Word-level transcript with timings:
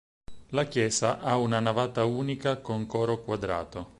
La 0.47 0.63
chiesa 0.65 1.19
ha 1.19 1.37
una 1.37 1.59
navata 1.59 2.05
unica 2.05 2.57
con 2.59 2.87
coro 2.87 3.21
quadrato. 3.23 3.89